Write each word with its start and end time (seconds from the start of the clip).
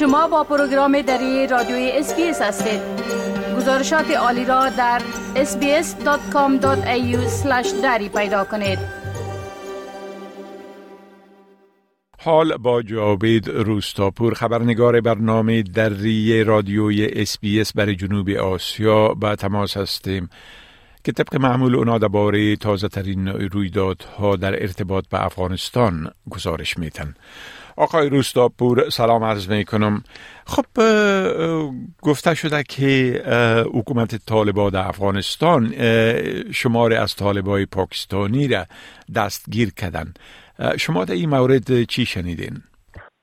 شما 0.00 0.28
با 0.28 0.44
program 0.44 1.02
دری 1.02 1.46
رادیوی 1.46 1.90
SBS 1.94 2.42
هستید. 2.42 2.80
گزارشات 3.56 4.10
عالی 4.10 4.44
را 4.44 4.68
در 4.68 5.02
sbs.com.au 5.34 6.66
دری 7.82 8.08
پیدا 8.08 8.44
کنید. 8.44 8.78
حال 12.18 12.56
با 12.56 12.82
جاوید 12.82 13.48
روستاپور 13.48 14.34
خبرنگار 14.34 15.00
برنامه 15.00 15.62
دری 15.62 16.44
رادیوی 16.44 17.06
SBS 17.06 17.72
برای 17.72 17.96
جنوب 17.96 18.30
آسیا 18.30 19.08
به 19.08 19.36
تماس 19.36 19.76
هستیم 19.76 20.28
که 21.04 21.12
طبق 21.12 21.36
معمول 21.36 21.74
اونا 21.74 21.98
درباره 21.98 22.56
تازه 22.56 22.88
ترین 22.88 23.28
رویدادها 23.28 24.36
در 24.36 24.62
ارتباط 24.62 25.04
به 25.08 25.24
افغانستان 25.24 26.10
گزارش 26.30 26.78
میتن 26.78 27.14
آقای 27.80 28.08
روستاپور 28.08 28.88
سلام 28.88 29.24
عرض 29.24 29.50
می 29.50 29.64
کنم 29.64 30.02
خب 30.46 30.64
گفته 32.02 32.34
شده 32.34 32.62
که 32.62 33.22
حکومت 33.74 34.26
طالبان 34.26 34.70
در 34.70 34.88
افغانستان 34.88 35.64
شمار 36.52 36.92
از 36.94 37.16
طالبای 37.16 37.66
پاکستانی 37.66 38.48
را 38.48 38.64
دستگیر 39.16 39.74
کردن 39.74 40.04
شما 40.78 41.04
در 41.04 41.14
این 41.14 41.30
مورد 41.30 41.82
چی 41.82 42.06
شنیدین؟ 42.06 42.54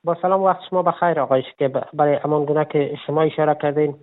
با 0.04 0.16
سلام 0.22 0.42
وقت 0.42 0.60
شما 0.70 0.82
بخیر 0.82 1.20
آقای 1.20 1.42
که 1.58 1.68
برای 1.94 2.18
امان 2.24 2.44
گونه 2.44 2.66
که 2.72 2.94
شما 3.06 3.22
اشاره 3.22 3.56
کردین 3.62 3.94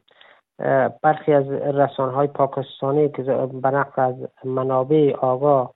برخی 1.04 1.34
از 1.34 1.49
رسانه 1.52 2.12
های 2.12 2.27
پاکستانی 2.27 3.10
که 3.10 3.24
به 3.62 3.70
نقل 3.70 4.02
از 4.02 4.16
منابع 4.46 5.13
آگاه 5.22 5.75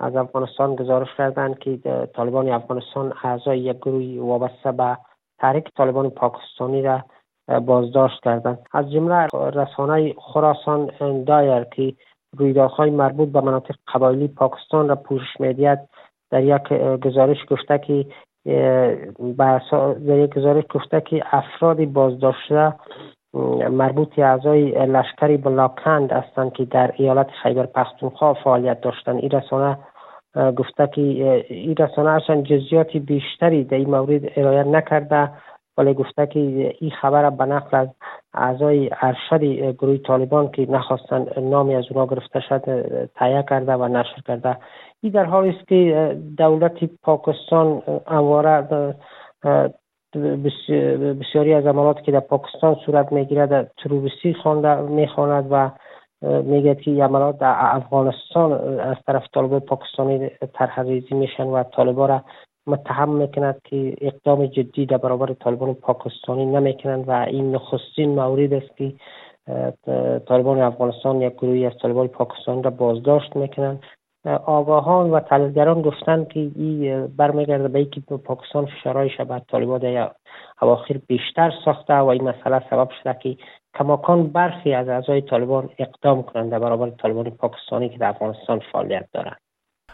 از 0.00 0.16
افغانستان 0.16 0.74
گزارش 0.74 1.08
کردند 1.18 1.58
که 1.58 1.78
طالبان 2.14 2.48
افغانستان 2.48 3.12
اعضای 3.22 3.58
یک 3.58 3.76
گروه 3.76 4.20
وابسته 4.20 4.72
به 4.72 4.96
تحریک 5.38 5.74
طالبان 5.76 6.10
پاکستانی 6.10 6.82
را 6.82 7.02
بازداشت 7.66 8.22
کردند. 8.22 8.58
از 8.72 8.92
جمله 8.92 9.26
رسانه 9.34 10.14
خراسان 10.18 10.90
دایر 11.24 11.64
که 11.64 11.94
رویدادهای 12.38 12.90
مربوط 12.90 13.28
به 13.28 13.40
مناطق 13.40 13.74
قبایلی 13.94 14.28
پاکستان 14.28 14.88
را 14.88 14.96
پوشش 14.96 15.40
می‌دهد 15.40 15.88
در 16.30 16.42
یک 16.42 16.72
گزارش 17.04 17.38
گفته 17.50 17.78
که 17.78 18.06
در 20.06 20.18
یک 20.18 20.34
گزارش 20.36 20.64
گفته 20.74 21.00
که 21.00 21.22
افراد 21.30 21.84
بازداشته 21.84 22.74
مربوط 23.70 24.18
اعضای 24.18 24.86
لشکری 24.86 25.36
بلاکند 25.36 26.12
هستند 26.12 26.52
که 26.52 26.64
در 26.64 26.92
ایالت 26.96 27.30
خیبر 27.42 27.66
پختونخوا 27.66 28.34
فعالیت 28.34 28.80
داشتند. 28.80 29.16
این 29.16 29.30
رسانه 29.30 29.78
گفته 30.36 30.86
که 30.86 31.00
این 31.48 31.76
رسانه 31.76 32.10
اصلا 32.10 32.42
جزیات 32.42 32.96
بیشتری 32.96 33.64
در 33.64 33.76
این 33.76 33.90
مورد 33.90 34.22
ارائه 34.36 34.64
نکرده. 34.64 35.30
ولی 35.78 35.94
گفته 35.94 36.26
که 36.26 36.40
این 36.80 36.90
خبر 36.90 37.30
به 37.30 37.44
نقل 37.44 37.78
از 37.78 37.88
اعضای 38.34 38.90
ارشد 39.00 39.44
گروه 39.72 39.96
طالبان 39.96 40.50
که 40.50 40.70
نخواستن 40.70 41.26
نامی 41.40 41.74
از 41.74 41.84
اونا 41.90 42.06
گرفته 42.06 42.40
شد 42.40 42.62
تایه 43.14 43.44
کرده 43.50 43.72
و 43.72 43.88
نشر 43.88 44.22
کرده. 44.26 44.56
این 45.00 45.12
در 45.12 45.24
حالی 45.24 45.50
است 45.50 45.68
که 45.68 46.16
دولت 46.36 46.84
پاکستان 47.02 47.82
امواره 48.06 48.68
بسیاری 51.20 51.54
از 51.54 51.66
عملات 51.66 52.02
که 52.02 52.12
در 52.12 52.20
پاکستان 52.20 52.76
صورت 52.86 53.12
می‌گیرد 53.12 53.72
تروریستی 53.76 54.34
خوانده 54.34 54.80
می‌خواند 54.80 55.46
و 55.50 55.70
میگه 56.22 56.74
که 56.74 56.90
عملات 56.90 57.38
در 57.38 57.54
افغانستان 57.58 58.80
از 58.80 58.96
طرف 59.06 59.26
طالب 59.34 59.58
پاکستانی 59.58 60.30
طرح 60.54 60.80
ریزی 60.80 61.14
میشن 61.14 61.46
و 61.46 61.62
طالبا 61.62 62.06
را 62.06 62.24
متهم 62.66 63.08
می‌کند 63.08 63.60
که 63.64 63.96
اقدام 64.00 64.46
جدی 64.46 64.86
در 64.86 64.96
برابر 64.96 65.34
طالبان 65.34 65.74
پاکستانی 65.74 66.46
نمی‌کنند 66.46 67.08
و 67.08 67.12
این 67.12 67.54
نخستین 67.54 68.10
مورد 68.14 68.52
است 68.52 68.76
که 68.76 68.92
طالبان 70.26 70.60
افغانستان 70.60 71.22
یک 71.22 71.32
گروهی 71.32 71.66
از 71.66 71.72
طالبان 71.82 72.08
پاکستان 72.08 72.62
را 72.62 72.70
بازداشت 72.70 73.36
می‌کنند. 73.36 73.82
آگاهان 74.46 75.10
و 75.10 75.20
تحلیلگران 75.20 75.82
گفتند 75.82 76.28
که 76.28 76.40
این 76.40 77.06
برمیگرده 77.06 77.68
به 77.68 77.78
اینکه 77.78 78.00
پاکستان 78.00 78.66
فشارهای 78.66 79.10
بر 79.28 79.38
طالبان 79.38 79.80
در 79.80 80.10
اواخر 80.62 81.00
بیشتر 81.06 81.52
ساخته 81.64 81.94
و 81.94 82.06
این 82.06 82.22
مسئله 82.22 82.62
سبب 82.70 82.88
شده 83.02 83.16
که 83.22 83.36
کماکان 83.78 84.26
برخی 84.26 84.74
از 84.74 84.88
اعضای 84.88 85.20
طالبان 85.20 85.70
اقدام 85.78 86.22
کنند 86.22 86.50
در 86.50 86.58
برابر 86.58 86.90
طالبان 86.90 87.30
پاکستانی 87.30 87.88
که 87.88 87.98
در 87.98 88.08
افغانستان 88.08 88.60
فعالیت 88.72 89.08
دارند. 89.12 89.40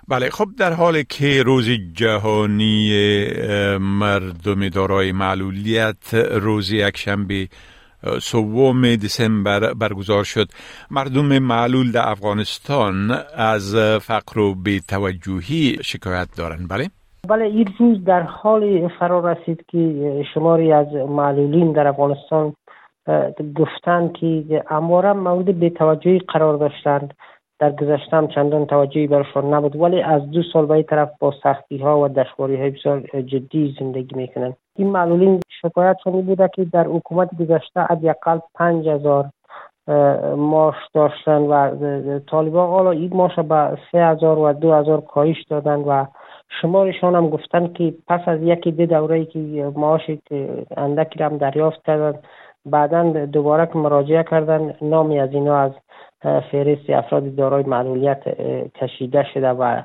بله 0.09 0.31
خب 0.31 0.47
در 0.59 0.73
حالی 0.73 1.05
که 1.05 1.43
روز 1.43 1.69
جهانی 1.93 2.91
مردم 3.81 4.69
دارای 4.69 5.13
معلولیت 5.13 6.15
روز 6.15 6.73
یکشنبه 6.73 7.49
سوم 8.21 8.83
دسامبر 8.83 9.75
برگزار 9.75 10.25
شد. 10.25 10.47
مردم 10.91 11.39
معلول 11.39 11.93
در 11.93 12.09
افغانستان 12.09 13.11
از 13.37 13.77
فقر 14.03 14.41
و 14.41 14.55
بیتوجهی 14.55 15.77
شکایت 15.83 16.29
دارند 16.39 16.69
بله؟ 16.69 16.89
بله 17.29 17.45
این 17.45 17.69
روز 17.79 18.05
در 18.05 18.23
حال 18.23 18.89
فرا 18.89 19.33
رسید 19.33 19.65
که 19.69 20.25
شماری 20.35 20.73
از 20.73 20.87
معلولین 20.93 21.73
در 21.73 21.87
افغانستان 21.87 22.55
گفتند 23.57 24.13
که 24.13 24.63
امواره 24.71 25.13
مورد 25.13 25.59
بیتوجهی 25.59 26.19
قرار 26.19 26.57
داشتند. 26.57 27.15
در 27.59 27.73
گذشته 27.73 28.17
هم 28.17 28.29
چندان 28.29 28.67
توجهی 28.67 29.07
برشان 29.07 29.55
نبود 29.55 29.77
ولی 29.77 30.03
از 30.03 30.31
دو 30.31 30.43
سال 30.53 30.67
به 30.67 30.83
طرف 30.83 31.11
با 31.19 31.35
سختی 31.43 31.79
ها 31.79 32.01
و 32.01 32.09
دشواری 32.09 32.57
های 32.57 32.71
بسیار 32.71 33.01
جدی 33.23 33.77
زندگی 33.81 34.17
می‌کنند. 34.17 34.57
این 34.77 34.91
معلولین 34.91 35.41
شکایت 35.63 35.97
شنی 36.05 36.23
بوده 36.23 36.51
که 36.55 36.65
در 36.65 36.85
حکومت 36.87 37.29
گذشته 37.41 37.81
حداقل 37.81 38.39
پنج 38.55 38.89
هزار 38.89 39.25
ماش 40.37 40.75
داشتن 40.95 41.43
و 41.43 42.19
طالبان. 42.19 42.69
حالا 42.69 42.91
این 42.91 43.11
ماش 43.17 43.39
به 43.39 43.79
سه 43.93 43.99
هزار 43.99 44.39
و 44.39 44.53
دو 44.53 44.73
هزار 44.73 45.01
کاهش 45.01 45.45
دادن 45.51 45.77
و 45.77 46.07
شمارشان 46.63 47.15
هم 47.15 47.31
گفتن 47.31 47.73
که 47.73 47.95
پس 48.09 48.21
از 48.27 48.43
یکی 48.43 48.73
دو 48.73 48.87
دوره 48.87 49.25
که 49.25 49.39
معاش 49.77 50.11
اندکی 50.77 51.23
هم 51.23 51.37
دریافت 51.37 51.83
کردن 51.83 52.19
بعدا 52.67 53.27
دوباره 53.27 53.67
که 53.67 53.79
مراجعه 53.79 54.23
کردن 54.23 54.75
نامی 54.83 55.21
از 55.21 55.33
اینا 55.33 55.59
از 55.59 55.73
فهرست 56.23 56.91
افراد 56.91 57.35
دارای 57.35 57.63
معلولیت 57.63 58.23
کشیده 58.75 59.25
شده 59.35 59.51
و 59.51 59.83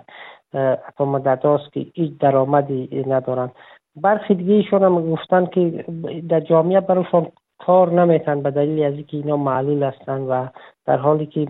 تا 0.97 1.05
مدت 1.05 1.41
که 1.73 1.79
هیچ 1.93 2.17
درآمدی 2.17 3.05
ندارن. 3.07 3.51
برخی 3.95 4.35
دیگه 4.35 4.53
ایشون 4.53 4.83
هم 4.83 5.11
گفتن 5.11 5.45
که 5.45 5.85
در 6.29 6.39
جامعه 6.39 6.79
براشون 6.79 7.27
کار 7.59 7.91
نمیتن 7.91 8.41
به 8.41 8.51
دلیل 8.51 8.83
از 8.83 8.93
اینکه 8.93 9.17
اینا 9.17 9.37
معلول 9.37 9.83
هستن 9.83 10.21
و 10.21 10.47
در 10.85 10.97
حالی 10.97 11.25
که 11.25 11.47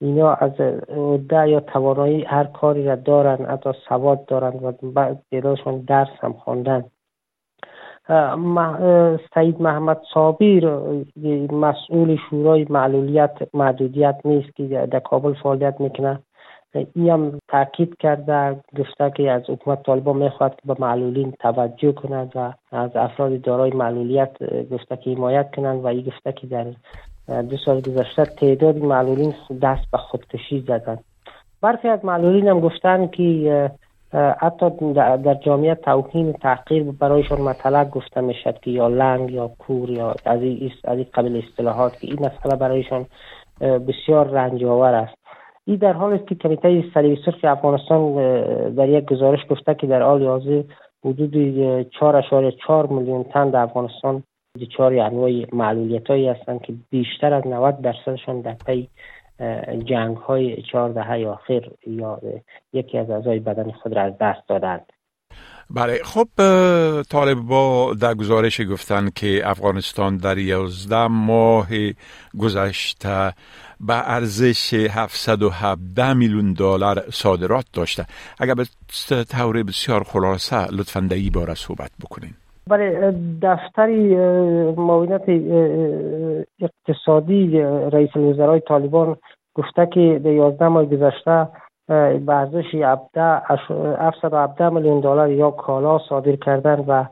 اینا 0.00 0.34
از 0.34 0.60
عده 0.60 1.48
یا 1.48 1.60
توانایی 1.60 2.22
هر 2.22 2.44
کاری 2.44 2.84
را 2.84 2.96
دارن 2.96 3.46
حتی 3.46 3.70
سواد 3.88 4.26
دارن 4.26 4.52
و 4.62 4.72
بعد 4.82 5.22
درس 5.86 6.10
هم 6.20 6.32
خواندن 6.32 6.84
سعید 9.34 9.62
محمد 9.62 10.00
صابیر 10.14 10.70
مسئول 11.52 12.18
شورای 12.30 12.66
معلولیت 12.70 13.38
محدودیت 13.54 14.20
نیست 14.24 14.56
که 14.56 14.88
در 14.90 15.00
کابل 15.00 15.32
فعالیت 15.32 15.80
می‌کنه. 15.80 16.18
ای 16.74 17.10
هم 17.10 17.38
تاکید 17.48 17.96
کرده 17.98 18.60
گفته 18.78 19.12
که 19.16 19.30
از 19.30 19.42
حکومت 19.48 19.82
طالبان 19.82 20.16
می‌خواد 20.16 20.50
که 20.50 20.62
به 20.64 20.76
معلولین 20.78 21.30
توجه 21.40 21.92
کند 21.92 22.32
و 22.34 22.52
از 22.72 22.96
افراد 22.96 23.40
دارای 23.40 23.70
معلولیت 23.70 24.30
گفته 24.70 24.96
که 24.96 25.10
حمایت 25.10 25.54
کنند 25.54 25.84
و 25.84 25.86
ای 25.86 26.02
گفته 26.02 26.32
که 26.32 26.46
در 26.46 26.66
دو 27.42 27.56
سال 27.56 27.80
گذشته 27.80 28.24
تعداد 28.24 28.76
معلولین 28.76 29.34
دست 29.62 29.90
به 29.92 29.98
خودکشی 29.98 30.60
زدند. 30.60 31.04
برخی 31.60 31.88
از 31.88 32.04
معلولین 32.04 32.48
هم 32.48 32.60
گفتن 32.60 33.06
که 33.06 33.70
حتی 34.12 34.92
در 34.92 35.34
جامعه 35.34 35.74
توهین 35.74 36.32
تحقیر 36.32 36.82
برایشان 36.82 37.40
مطلق 37.40 37.90
گفته 37.90 38.20
می‌شد 38.20 38.58
که 38.58 38.70
یا 38.70 38.88
لنگ 38.88 39.30
یا 39.30 39.50
کور 39.58 39.90
یا 39.90 40.14
از 40.24 40.42
این 40.42 40.70
قبل 41.14 41.42
اصطلاحات 41.48 42.00
که 42.00 42.06
این 42.06 42.26
مسئله 42.26 42.56
برایشان 42.56 43.06
بسیار 43.60 44.28
رنج 44.28 44.64
آور 44.64 44.94
است. 44.94 45.21
این 45.66 45.76
در 45.76 45.92
حال 45.92 46.12
است 46.12 46.26
که 46.26 46.34
کمیته 46.34 46.84
صلیب 46.94 47.18
سرخ 47.24 47.34
افغانستان 47.42 48.14
در 48.74 48.88
یک 48.88 49.04
گزارش 49.04 49.40
گفته 49.50 49.74
که 49.74 49.86
در 49.86 50.02
حال 50.02 50.26
حاضر 50.26 50.62
حدود 51.04 51.34
4.4 51.90 52.90
میلیون 52.90 53.24
تن 53.24 53.50
در 53.50 53.62
افغانستان 53.62 54.22
دچار 54.60 54.98
انواع 54.98 55.30
معلولیت 55.52 56.10
هایی 56.10 56.28
هستند 56.28 56.62
که 56.62 56.74
بیشتر 56.90 57.32
از 57.34 57.46
90 57.46 57.80
درصدشان 57.80 58.40
در 58.40 58.56
پی 58.66 58.88
جنگ 59.84 60.16
های 60.16 60.62
چهار 60.62 60.90
دهه 60.90 61.26
آخر 61.26 61.70
یا 61.86 62.20
یکی 62.72 62.98
از 62.98 63.10
اعضای 63.10 63.38
بدن 63.38 63.70
خود 63.70 63.96
را 63.96 64.02
از 64.02 64.18
دست 64.20 64.48
دادند. 64.48 64.92
بله 65.76 65.98
خب 66.04 66.28
با 67.48 67.94
در 68.00 68.14
گزارش 68.14 68.60
گفتن 68.60 69.08
که 69.14 69.40
افغانستان 69.44 70.16
در 70.16 70.38
یازده 70.38 71.06
ماه 71.06 71.68
گذشته 72.38 73.32
به 73.80 74.10
ارزش 74.10 74.74
717 74.74 76.12
میلیون 76.12 76.52
دلار 76.52 77.02
صادرات 77.10 77.64
داشته. 77.72 78.06
اگر 78.40 78.54
به 78.54 78.64
طور 79.24 79.62
بسیار 79.62 80.02
خلاصه 80.02 80.66
لطفا 80.72 81.00
در 81.00 81.16
این 81.16 81.30
باره 81.30 81.54
صحبت 81.54 81.90
بکنین. 82.04 82.30
برای 82.66 83.14
دفتری 83.42 84.16
معاونت 84.76 85.28
اقتصادی 86.60 87.58
رئیس 87.92 88.10
الوزرای 88.16 88.60
طالبان 88.60 89.16
گفته 89.54 89.88
که 89.94 90.20
در 90.24 90.30
11 90.30 90.68
ماه 90.68 90.84
گذشته 90.84 91.48
به 91.88 92.22
ارزش 92.28 92.74
717 92.74 94.68
میلیون 94.68 95.00
دلار 95.00 95.30
یا 95.30 95.50
کالا 95.50 95.98
صادر 96.08 96.36
کردن 96.36 96.84
و 96.88 97.04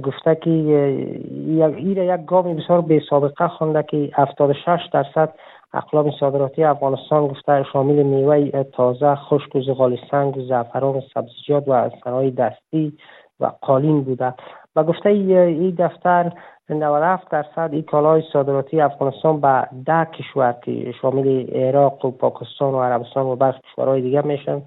گفته 0.00 0.34
که 0.34 0.50
این 0.50 1.96
یک 1.96 2.24
گام 2.26 2.56
بسیار 2.56 2.80
بی 2.80 3.00
سابقه 3.10 3.48
خونده 3.48 3.82
که 3.82 4.10
76 4.14 4.80
درصد 4.92 5.34
اقلام 5.72 6.10
صادراتی 6.20 6.64
افغانستان 6.64 7.26
گفته 7.26 7.64
شامل 7.72 8.02
میوه 8.02 8.62
تازه 8.62 9.14
خشک 9.14 9.56
و 9.56 9.60
زغال 9.60 9.98
سنگ 10.10 10.36
و 10.36 10.42
زعفران 10.42 11.02
سبزیجات 11.14 11.68
و 11.68 11.90
صنایع 12.04 12.30
دستی 12.30 12.98
و 13.40 13.50
قالین 13.62 14.04
بوده. 14.04 14.34
و 14.78 14.84
گفته 14.84 15.08
این 15.08 15.74
دفتر 15.78 16.32
97 16.70 17.30
درصد 17.30 17.70
این 17.72 17.82
کالای 17.82 18.22
صادراتی 18.32 18.80
افغانستان 18.80 19.40
به 19.40 19.68
ده 19.86 20.04
کشور 20.04 20.54
که 20.64 20.92
شامل 21.02 21.50
عراق 21.50 22.04
و 22.04 22.10
پاکستان 22.10 22.74
و 22.74 22.82
عربستان 22.82 23.26
و 23.26 23.36
برخی 23.36 23.60
کشورهای 23.72 24.00
دیگه 24.02 24.26
میشن 24.26 24.62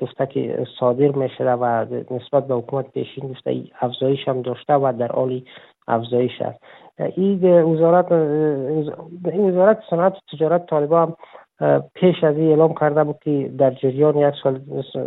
گفته 0.00 0.26
که 0.26 0.66
صادر 0.80 1.08
میشه 1.08 1.44
و 1.44 1.86
نسبت 2.10 2.46
به 2.46 2.54
حکومت 2.54 2.92
پیشین 2.92 3.28
گفته 3.28 3.64
افزایش 3.80 4.28
هم 4.28 4.42
داشته 4.42 4.74
و 4.74 4.92
در 4.98 5.12
حال 5.12 5.42
افزایش 5.88 6.42
است. 6.42 6.64
این 7.16 7.62
وزارت 7.62 8.12
این 8.12 9.50
وزارت 9.50 9.78
صنعت 9.90 10.12
تجارت 10.32 10.66
طالبان 10.66 11.14
پیش 11.94 12.24
از 12.24 12.36
این 12.36 12.48
اعلام 12.48 12.74
کرده 12.74 13.04
بود 13.04 13.18
که 13.24 13.50
در 13.58 13.70
جریان 13.70 14.16
یک 14.16 14.34
سال 14.42 14.60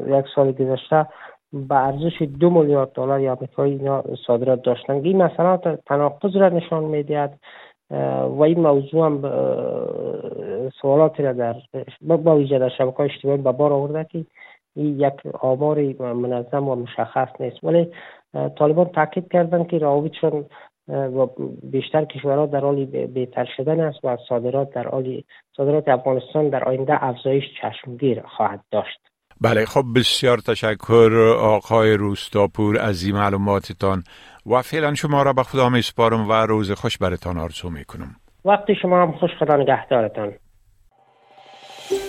یک 0.08 0.26
سال 0.36 0.52
گذشته 0.52 1.08
به 1.54 1.76
ارزش 1.76 2.22
دو 2.40 2.50
میلیارد 2.50 2.92
دلار 2.92 3.28
آمریکایی 3.28 3.74
اینا 3.74 4.04
صادرات 4.28 4.62
داشتن. 4.62 4.94
این 4.94 5.24
مثلا 5.24 5.58
تناقض 5.86 6.36
را 6.36 6.50
نشان 6.50 6.84
می‌دهد 6.84 7.40
و 8.30 8.42
این 8.44 8.60
موضوع 8.60 9.06
هم 9.06 9.22
سوالاتی 10.82 11.24
را 11.24 11.34
در 11.34 11.56
با 12.02 12.36
ویژه 12.36 12.60
در 12.60 12.70
شبکه 12.70 13.00
اجتماعی 13.00 13.38
به 13.38 13.52
بار 13.52 13.74
آورده 13.74 14.04
که 14.04 14.26
این 14.76 15.00
یک 15.00 15.14
آمار 15.42 15.80
منظم 16.14 16.70
و 16.70 16.76
مشخص 16.76 17.28
نیست. 17.40 17.64
ولی 17.64 17.92
طالبان 18.58 18.86
تاکید 18.86 19.32
کردن 19.32 19.64
که 19.64 19.78
روابطشون 19.78 20.46
و 20.88 21.28
بیشتر 21.64 22.06
کشورها 22.06 22.46
در 22.46 22.60
حال 22.60 22.86
بهتر 22.86 23.46
شدن 23.58 23.80
است 23.80 24.00
و 24.04 24.18
صادرات 24.30 24.70
در 24.70 24.88
حال 24.88 25.22
صادرات 25.58 25.88
افغانستان 25.88 26.50
در 26.50 26.64
آینده 26.64 27.04
افزایش 27.04 27.44
چشمگیر 27.62 28.22
خواهد 28.22 28.60
داشت. 28.72 29.00
بله 29.42 29.66
خب 29.66 29.84
بسیار 29.96 30.38
تشکر 30.38 31.36
آقای 31.40 31.94
روستاپور 31.94 32.80
از 32.80 33.04
این 33.04 33.16
معلوماتتان 33.16 34.04
و 34.46 34.62
فعلا 34.62 34.96
شما 34.96 35.24
را 35.24 35.34
به 35.34 35.44
خدا 35.44 35.70
می 35.70 35.82
سپارم 35.82 36.30
و 36.30 36.34
روز 36.34 36.72
خوش 36.72 36.98
برتان 36.98 37.38
آرزو 37.38 37.70
می 37.70 37.86
کنم 37.86 38.16
وقت 38.46 38.76
شما 38.82 39.02
هم 39.02 39.12
خوش 39.12 39.32
خدا 39.40 39.56
نگهدارتان 39.56 40.34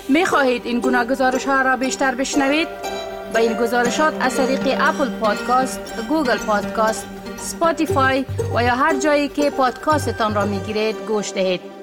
می 0.09 0.25
خواهید 0.25 0.67
این 0.67 0.81
گونه 0.81 1.05
گزارش 1.05 1.45
ها 1.47 1.63
را 1.63 1.77
بیشتر 1.77 2.15
بشنوید؟ 2.15 2.69
با 3.35 3.41
این 3.41 3.53
گزارشات 3.53 4.15
از 4.21 4.37
طریق 4.37 4.79
Apple 4.81 5.11
Podcast، 5.21 6.07
Google 6.09 6.39
Podcast، 6.47 7.09
Spotify 7.37 8.25
و 8.55 8.63
یا 8.63 8.75
هر 8.75 9.01
جایی 9.01 9.29
که 9.29 9.51
پادکاستتان 9.51 10.35
را 10.35 10.47
می 10.47 10.59
گیرید 10.59 10.97
گوش 11.09 11.33
دهید. 11.33 11.78